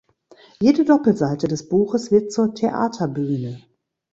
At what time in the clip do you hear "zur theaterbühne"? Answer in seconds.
2.31-3.61